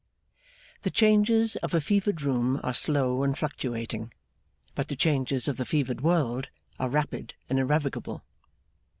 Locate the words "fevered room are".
1.79-2.73